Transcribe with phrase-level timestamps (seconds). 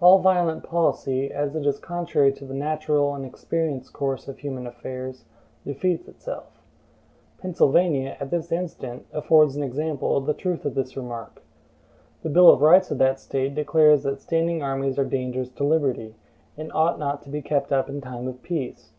[0.00, 4.66] All violent policy, as it is contrary to the natural and experienced course of human
[4.66, 5.26] affairs,
[5.66, 6.62] defeats itself.
[7.36, 11.42] Pennsylvania, at this instant, affords an example of the truth of this remark.
[12.22, 16.14] The Bill of Rights of that State declares that standing armies are dangerous to liberty,
[16.56, 18.92] and ought not to be kept up in time of peace.